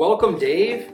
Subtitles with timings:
[0.00, 0.90] Welcome, Dave.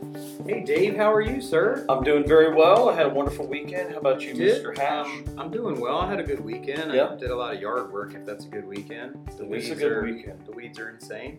[0.48, 1.86] Hey, Dave, how are you, sir?
[1.88, 2.88] I'm doing very well.
[2.88, 3.92] I had a wonderful weekend.
[3.92, 4.64] How about you, Did?
[4.64, 4.76] Mr.
[4.76, 5.06] Hash?
[5.06, 5.98] Um, I'm doing well.
[5.98, 6.92] I had a good weekend.
[6.92, 7.10] Yeah.
[7.10, 9.14] I did a lot of yard work, if that's a good weekend.
[9.38, 10.44] The It is a weeds good are, weekend.
[10.44, 11.38] The weeds are insane.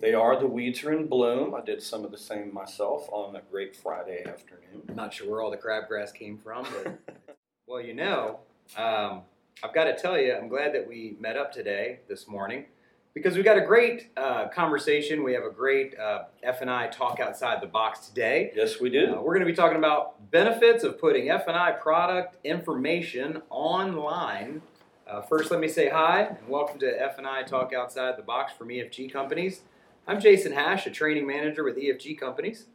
[0.00, 1.54] They are the weeds are in bloom.
[1.54, 4.84] I did some of the same myself on a great Friday afternoon.
[4.88, 6.98] I'm not sure where all the crabgrass came from, but
[7.66, 8.38] well, you know,
[8.78, 9.20] um,
[9.62, 12.64] I've got to tell you, I'm glad that we met up today, this morning,
[13.14, 15.22] because we got a great uh, conversation.
[15.22, 18.52] We have a great uh, F and I talk outside the box today.
[18.56, 19.12] Yes, we Uh, do.
[19.20, 24.62] we're going to be talking about benefits of putting F&I product information online.
[25.06, 28.68] Uh, first, let me say hi and welcome to F&I Talk Outside the Box from
[28.68, 29.60] EFG Companies.
[30.08, 32.66] I'm Jason Hash, a training manager with EFG Companies.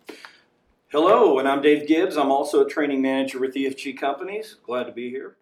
[0.87, 2.17] Hello, and I'm Dave Gibbs.
[2.17, 4.55] I'm also a training manager with EFG Companies.
[4.63, 5.35] Glad to be here.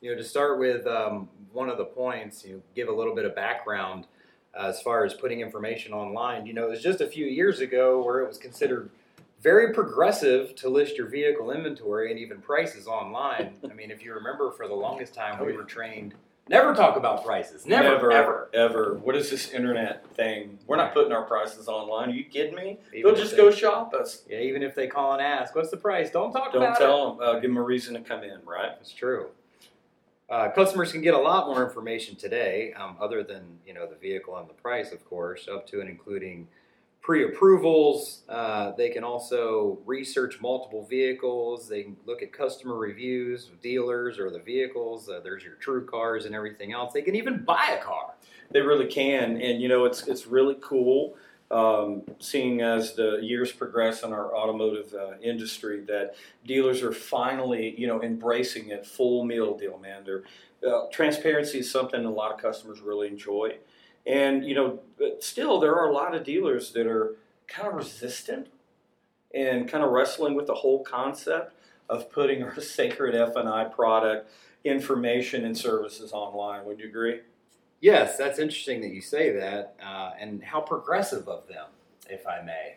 [0.00, 3.14] You know, to start with um, one of the points, you know, give a little
[3.14, 4.06] bit of background
[4.58, 6.46] uh, as far as putting information online.
[6.46, 8.90] You know, it was just a few years ago where it was considered
[9.42, 13.54] very progressive to list your vehicle inventory and even prices online.
[13.70, 16.14] I mean, if you remember, for the longest time, Oh, we were trained
[16.48, 18.50] never talk about prices, never, ever.
[18.52, 18.94] ever.
[19.04, 20.58] What is this internet thing?
[20.66, 22.08] We're not putting our prices online.
[22.08, 22.78] Are you kidding me?
[22.92, 24.24] Even They'll just they- go shop us.
[24.28, 26.84] Yeah, even if they call and ask, "What's the price?" Don't talk Don't about it.
[26.84, 27.22] tell them.
[27.22, 28.72] Uh, give them a reason to come in, right?
[28.80, 29.28] It's true.
[30.30, 33.96] Uh, customers can get a lot more information today, um, other than you know the
[33.96, 36.46] vehicle and the price, of course, up to and including
[37.02, 38.22] pre-approvals.
[38.28, 41.68] Uh, they can also research multiple vehicles.
[41.68, 45.08] They can look at customer reviews of dealers or the vehicles.
[45.08, 46.92] Uh, there's your TrueCars and everything else.
[46.92, 48.14] They can even buy a car.
[48.52, 51.16] They really can, and you know it's it's really cool
[51.50, 56.14] um, seeing as the years progress in our automotive uh, industry that
[56.46, 59.78] dealers are finally you know embracing it full meal deal.
[59.78, 60.22] Man, They're,
[60.66, 63.56] uh, transparency is something a lot of customers really enjoy,
[64.06, 67.16] and you know but still there are a lot of dealers that are
[67.48, 68.46] kind of resistant
[69.34, 71.54] and kind of wrestling with the whole concept
[71.88, 74.30] of putting our sacred F and I product
[74.64, 76.64] information and services online.
[76.64, 77.20] Would you agree?
[77.80, 81.66] Yes, that's interesting that you say that, uh, and how progressive of them,
[82.08, 82.76] if I may.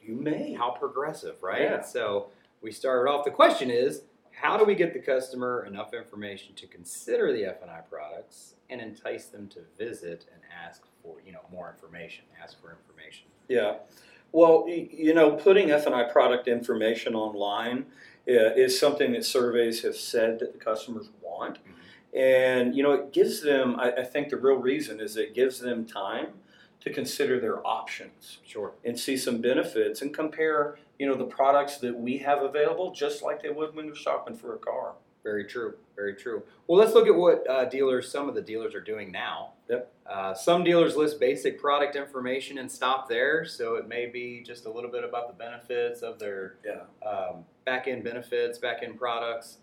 [0.00, 0.54] You may.
[0.54, 1.62] how progressive, right?
[1.62, 1.82] Yeah.
[1.82, 2.28] So
[2.62, 3.24] we started off.
[3.24, 7.60] The question is, how do we get the customer enough information to consider the F
[7.62, 12.24] and I products and entice them to visit and ask for you know more information,
[12.42, 13.26] ask for information?
[13.48, 13.78] Yeah.
[14.30, 17.86] Well, you know, putting F&I product information online
[18.28, 21.58] uh, is something that surveys have said that the customers want.
[22.14, 25.60] And, you know, it gives them, I, I think the real reason is it gives
[25.60, 26.28] them time
[26.80, 28.72] to consider their options Sure.
[28.84, 33.22] and see some benefits and compare, you know, the products that we have available just
[33.22, 34.94] like they would when they're shopping for a car.
[35.24, 35.74] Very true.
[35.96, 36.44] Very true.
[36.68, 39.54] Well, let's look at what uh, dealers, some of the dealers are doing now.
[39.68, 39.92] Yep.
[40.08, 43.44] Uh, some dealers list basic product information and stop there.
[43.44, 46.82] So it may be just a little bit about the benefits of their Yeah.
[47.06, 49.58] um, back end benefits, back end products.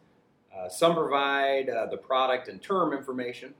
[0.58, 3.54] Uh, some provide uh, the product and term information.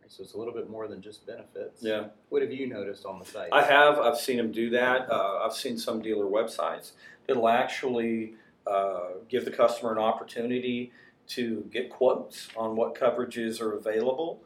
[0.00, 1.82] Right, So it's a little bit more than just benefits.
[1.82, 2.08] Yeah.
[2.28, 3.48] What have you noticed on the site?
[3.52, 3.98] I have.
[3.98, 5.10] I've seen them do that.
[5.10, 6.92] Uh, I've seen some dealer websites
[7.26, 8.34] that'll actually
[8.66, 10.92] uh, give the customer an opportunity
[11.28, 14.40] to get quotes on what coverages are available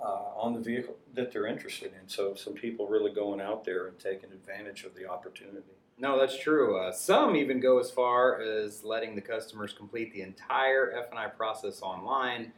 [0.00, 2.08] uh, on the vehicle that they're interested in.
[2.08, 5.74] So some people really going out there and taking advantage of the opportunity.
[5.98, 6.76] No, that's true.
[6.76, 11.82] Uh, some even go as far as letting the customers complete the entire F&I process
[11.82, 12.52] online,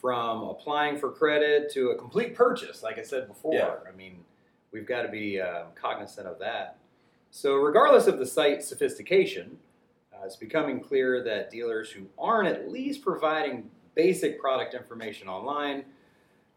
[0.00, 2.82] from applying for credit to a complete purchase.
[2.82, 3.74] Like I said before, Yeah.
[3.86, 4.24] I mean,
[4.72, 6.78] we've got to be um, cognizant of that.
[7.30, 9.58] So, regardless of the site sophistication,
[10.12, 15.84] uh, it's becoming clear that dealers who aren't at least providing basic product information online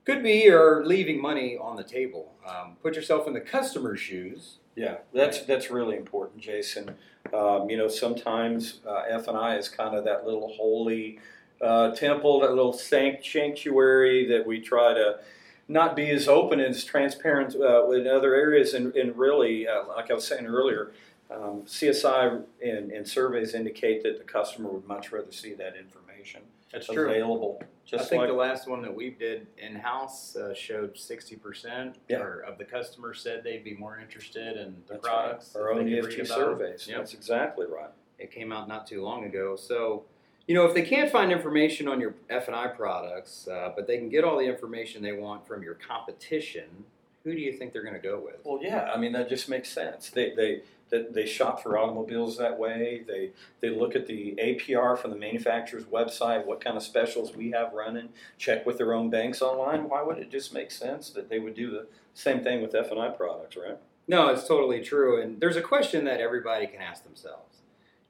[0.05, 2.33] could be or leaving money on the table.
[2.47, 4.59] Um, put yourself in the customer's shoes.
[4.75, 6.95] Yeah, that's that's really important, Jason.
[7.33, 11.19] Um, you know, sometimes uh, F and I is kind of that little holy
[11.61, 15.19] uh, temple, that little sanct- sanctuary that we try to
[15.67, 18.73] not be as open and as transparent uh, in other areas.
[18.73, 20.91] And, and really, uh, like I was saying earlier,
[21.31, 26.41] um, CSI and, and surveys indicate that the customer would much rather see that information
[26.73, 27.61] That's available.
[27.85, 31.35] Just I think like the last one that we did in house uh, showed sixty
[31.35, 32.23] percent Yeah.
[32.47, 35.55] of the customers said they'd be more interested in the that's products.
[35.55, 35.61] right.
[35.61, 36.87] our own EFG surveys.
[36.87, 36.97] Yep.
[36.97, 37.91] That's exactly right.
[38.19, 39.55] It came out not too long ago.
[39.55, 40.03] So,
[40.47, 43.85] you know, if they can't find information on your F and I products, uh, but
[43.85, 46.85] they can get all the information they want from your competition,
[47.23, 48.37] who do you think they're going to go with?
[48.43, 50.09] Well, yeah, I mean that just makes sense.
[50.09, 50.61] They they
[50.93, 53.03] they, they shop for automobiles that way.
[53.07, 53.31] They
[53.61, 57.73] they look at the APR from the manufacturer's website, what kind of specials we have
[57.73, 58.09] running.
[58.37, 59.89] Check with their own banks online.
[59.89, 62.91] Why would it just make sense that they would do the same thing with F
[62.91, 63.77] and I products, right?
[64.07, 65.19] No, it's totally true.
[65.19, 67.57] And there's a question that everybody can ask themselves.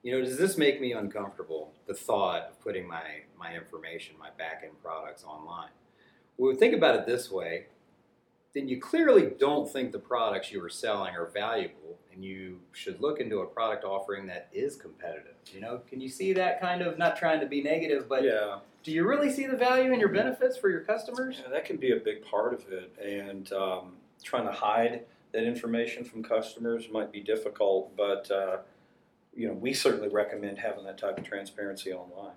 [0.02, 1.72] You know, does this make me uncomfortable?
[1.86, 3.04] The thought of putting my,
[3.40, 5.70] my information, my back end products online.
[6.36, 7.68] Well, think about it this way
[8.54, 13.02] then you clearly don't think the products you are selling are valuable and you should
[13.02, 15.34] look into a product offering that is competitive.
[15.52, 18.60] You know, can you see that kind of not trying to be negative, but yeah.
[18.84, 21.42] do you really see the value in your benefits for your customers?
[21.42, 25.02] Yeah, that can be a big part of it, and um, trying to hide
[25.32, 27.96] that information from customers might be difficult.
[27.98, 28.58] But uh,
[29.36, 32.36] you know, we certainly recommend having that type of transparency online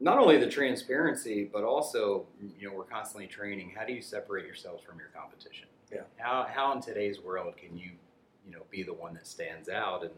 [0.00, 2.26] not only the transparency, but also,
[2.58, 3.72] you know, we're constantly training.
[3.76, 5.66] How do you separate yourselves from your competition?
[5.92, 6.02] Yeah.
[6.16, 7.90] How, how in today's world can you,
[8.44, 10.02] you know, be the one that stands out?
[10.02, 10.10] And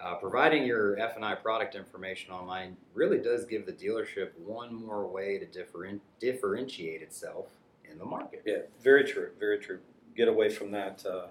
[0.00, 5.38] uh, providing your F&I product information online really does give the dealership one more way
[5.38, 7.46] to different, differentiate itself
[7.90, 8.42] in the market.
[8.46, 9.80] Yeah, very true, very true.
[10.16, 11.26] Get away from that uh,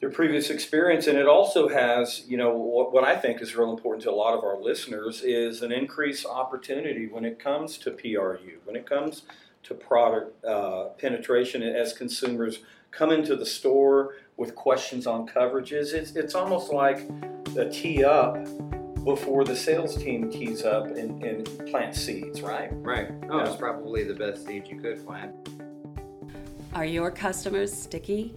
[0.00, 1.06] their previous experience.
[1.06, 4.12] And it also has, you know, what, what, I think is real important to a
[4.12, 8.86] lot of our listeners is an increased opportunity when it comes to PRU, when it
[8.86, 9.22] comes
[9.64, 12.60] to product uh, penetration as consumers
[12.90, 15.92] come into the store with questions on coverages.
[15.92, 17.02] It's, it's almost like
[17.56, 18.36] a tee up
[19.04, 22.68] before the sales team tees up and, and plant seeds, right?
[22.72, 23.08] Right.
[23.30, 23.46] Oh, yeah.
[23.46, 25.32] it's probably the best seed you could plant.
[26.74, 28.34] Are your customers sticky?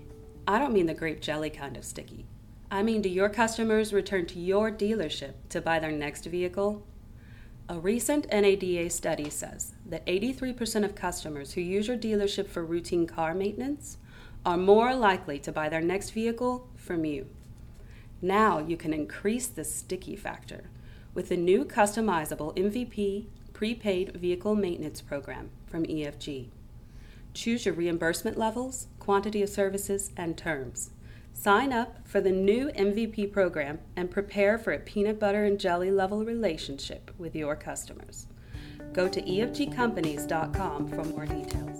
[0.50, 2.26] I don't mean the grape jelly kind of sticky.
[2.72, 6.88] I mean, do your customers return to your dealership to buy their next vehicle?
[7.70, 13.06] A recent NADA study says that 83% of customers who use your dealership for routine
[13.06, 14.00] car maintenance
[14.44, 17.28] are more likely to buy their next vehicle from you.
[18.20, 20.72] Now you can increase the sticky factor
[21.14, 26.48] with the new customizable MVP prepaid vehicle maintenance program from EFG.
[27.36, 30.92] Choose your reimbursement levels, quantity of services, and terms.
[31.34, 35.90] Sign up for the new MVP program and prepare for a peanut butter and jelly
[35.90, 38.28] level relationship with your customers.
[38.94, 41.80] Go to efgcompanies.com for more details.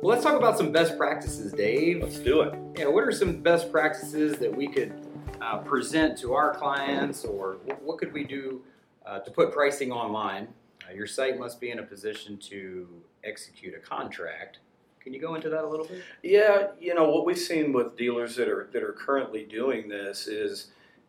[0.00, 2.00] Well, let's talk about some best practices, Dave.
[2.00, 2.54] Let's do it.
[2.78, 4.92] Yeah, what are some best practices that we could
[5.40, 8.62] uh, present to our clients, or what could we do
[9.04, 10.46] uh, to put pricing online?
[10.88, 12.86] Uh, your site must be in a position to
[13.24, 14.60] execute a contract.
[15.02, 16.02] Can you go into that a little bit?
[16.22, 20.28] Yeah, you know what we've seen with dealers that are that are currently doing this
[20.28, 20.68] is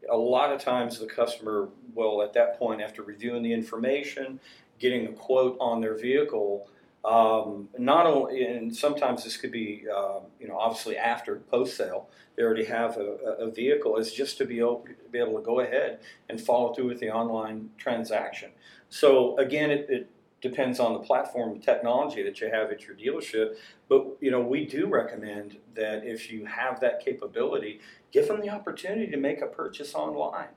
[0.09, 4.39] a lot of times the customer will at that point after reviewing the information,
[4.79, 6.67] getting a quote on their vehicle.
[7.05, 12.09] Um, not only, and sometimes this could be, uh, you know, obviously after post sale,
[12.35, 15.59] they already have a, a, vehicle, is just to be able, be able to go
[15.59, 15.99] ahead
[16.29, 18.51] and follow through with the online transaction.
[18.89, 20.09] So again, it, it
[20.43, 23.55] depends on the platform technology that you have at your dealership.
[23.87, 27.79] But you know, we do recommend that if you have that capability,
[28.11, 30.49] give them the opportunity to make a purchase online.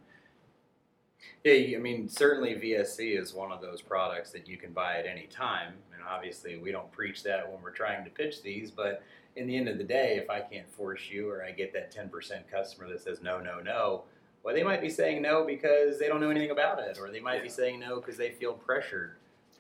[1.45, 5.07] Yeah, I mean, certainly VSC is one of those products that you can buy at
[5.07, 5.75] any time.
[5.95, 9.03] And obviously, we don't preach that when we're trying to pitch these, but
[9.37, 11.95] in the end of the day, if I can't force you or I get that
[11.95, 12.11] 10%
[12.51, 14.03] customer that says no, no, no,
[14.43, 17.21] well, they might be saying no because they don't know anything about it, or they
[17.21, 17.43] might yeah.
[17.43, 19.17] be saying no because they feel pressured.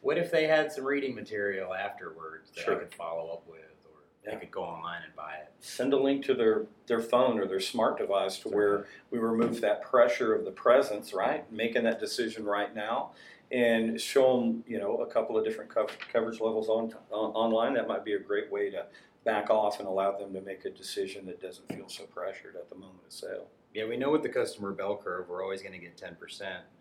[0.06, 2.76] What if they had some reading material afterwards that sure.
[2.76, 4.34] I could follow up with, or yeah.
[4.34, 5.50] they could go online and buy it?
[5.58, 9.60] Send a link to their, their phone or their smart device to where we remove
[9.62, 11.50] that pressure of the presence, right?
[11.50, 13.14] Making that decision right now,
[13.50, 15.72] and show them, you know, a couple of different
[16.12, 17.74] coverage levels on, on online.
[17.74, 18.86] That might be a great way to
[19.24, 22.68] back off and allow them to make a decision that doesn't feel so pressured at
[22.68, 23.48] the moment of sale.
[23.76, 26.16] Yeah, we know with the customer bell curve, we're always going to get 10%.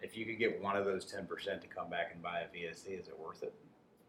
[0.01, 1.27] If you could get one of those 10%
[1.59, 3.53] to come back and buy a VSC, is it worth it?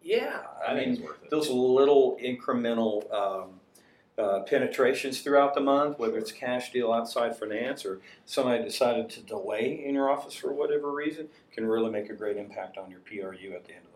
[0.01, 3.61] Yeah, I, I mean, those little incremental um,
[4.17, 9.21] uh, penetrations throughout the month, whether it's cash deal outside finance or somebody decided to
[9.21, 13.01] delay in your office for whatever reason, can really make a great impact on your
[13.01, 13.96] PRU at the end of the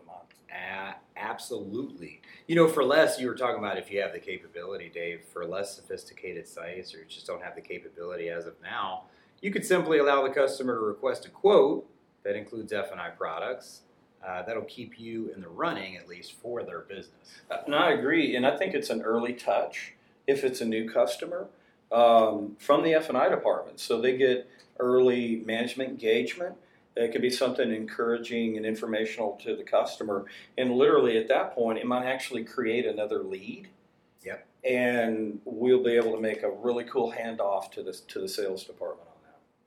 [1.21, 2.19] Absolutely.
[2.47, 5.45] You know, for less, you were talking about if you have the capability, Dave, for
[5.45, 9.03] less sophisticated sites or just don't have the capability as of now,
[9.41, 11.87] you could simply allow the customer to request a quote
[12.23, 13.81] that includes F&I products.
[14.27, 17.41] Uh, that'll keep you in the running, at least for their business.
[17.49, 19.93] Uh, and I agree, and I think it's an early touch
[20.27, 21.47] if it's a new customer
[21.91, 23.79] um, from the F&I department.
[23.79, 26.55] So they get early management engagement
[26.95, 30.25] it could be something encouraging and informational to the customer.
[30.57, 33.69] And literally at that point, it might actually create another lead.
[34.23, 34.45] Yep.
[34.63, 38.65] And we'll be able to make a really cool handoff to the, to the sales
[38.65, 38.90] department.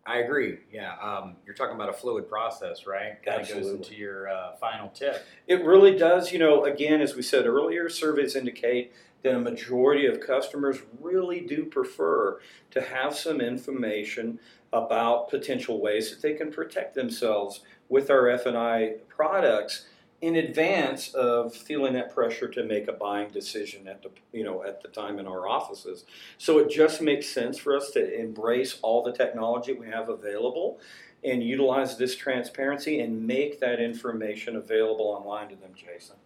[0.06, 0.58] I agree.
[0.70, 3.23] Yeah, um, you're talking about a fluid process, right?
[3.23, 5.25] Kind of goes into your uh, final tip.
[5.46, 6.30] It really does.
[6.30, 8.92] You know, again, as we said earlier, surveys indicate
[9.23, 12.38] that a majority of customers really do prefer
[12.70, 14.38] to have some information
[14.75, 19.87] about potential ways that they can protect themselves with our F&I products
[20.25, 24.64] in advance of feeling that pressure to make a buying decision at the you know
[24.64, 26.04] at the time in our offices.
[26.38, 30.81] So it just makes sense for us to embrace all the technology we have available
[31.23, 36.16] and utilize this transparency and make that information available online to them, Jason.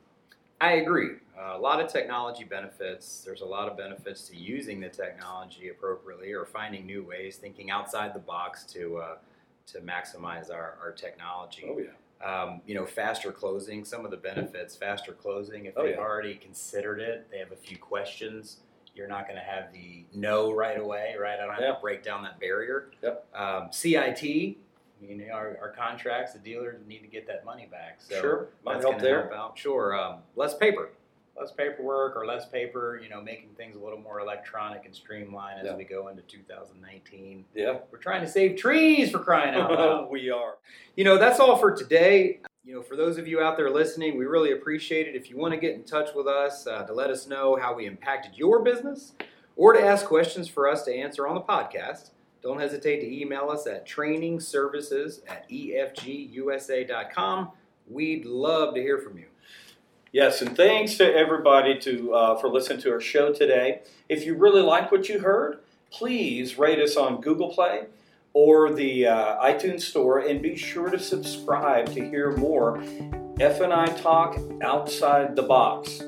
[0.61, 1.17] I agree.
[1.37, 3.23] Uh, a lot of technology benefits.
[3.25, 7.71] There's a lot of benefits to using the technology appropriately or finding new ways, thinking
[7.71, 9.17] outside the box to uh,
[9.73, 11.67] to maximize our, our technology.
[11.69, 11.91] Oh yeah.
[12.25, 13.85] Um, you know, faster closing.
[13.85, 15.67] Some of the benefits: faster closing.
[15.67, 16.01] If Oh, they've yeah.
[16.01, 18.59] already considered it, they have a few questions.
[18.95, 21.39] You're not going to have the no right away, right?
[21.39, 21.75] I don't have Yeah.
[21.75, 22.91] to break down that barrier.
[23.03, 23.27] Yep.
[23.35, 24.23] Um, CIT.
[25.01, 28.01] You know, our, our contracts, the dealers need to get that money back.
[28.01, 28.49] So sure.
[28.65, 29.31] Might help there.
[29.33, 29.57] help.
[29.57, 29.97] Sure.
[29.97, 30.91] Um, less paper,
[31.41, 33.01] less paperwork, or less paper.
[33.03, 35.77] You know, making things a little more electronic and streamlined as Yeah.
[35.77, 37.45] we go into 2019.
[37.55, 37.79] Yeah.
[37.91, 40.09] We're trying to save trees for crying out loud.
[40.11, 40.57] we are.
[40.97, 42.41] you know, that's all for today.
[42.65, 45.15] You know, for those of you out there listening, we really appreciate it.
[45.15, 47.75] If you want to get in touch with us uh, to let us know how
[47.75, 49.13] we impacted your business,
[49.57, 52.11] or to ask questions for us to answer on the podcast.
[52.43, 57.51] Don't hesitate to email us at trainingservices at efgusa.com.
[57.91, 59.25] We'd love to hear from you.
[60.13, 63.83] Yes, and thanks to everybody to uh, for listening to our show today.
[64.09, 65.59] If you really like what you heard,
[65.91, 67.87] please rate us on Google Play
[68.33, 72.83] or the uh, iTunes Store, and be sure to subscribe to hear more
[73.41, 76.03] F and I talk outside the box.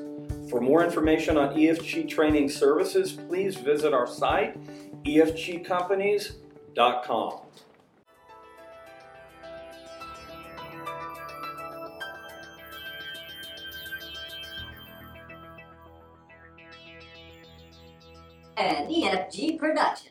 [0.49, 4.57] For more information on EFG training services, please visit our site
[5.03, 7.39] efgcompanies.com.
[18.61, 20.10] an EFG production.